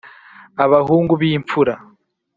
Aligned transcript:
abahungu 0.65 1.13
b'imfura 1.21 1.73